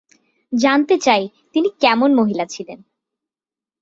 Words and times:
জানতে 0.53 0.95
চাই 0.97 1.23
তিনি 1.53 1.69
কেমন 1.79 2.09
মহিলা 2.13 2.45
ছিলেন। 2.45 2.79